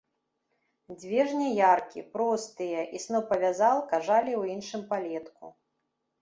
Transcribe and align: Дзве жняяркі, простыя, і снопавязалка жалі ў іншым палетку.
Дзве 1.01 1.19
жняяркі, 1.33 2.03
простыя, 2.15 2.81
і 2.97 3.03
снопавязалка 3.05 4.01
жалі 4.09 4.33
ў 4.41 4.57
іншым 4.57 4.81
палетку. 4.95 5.45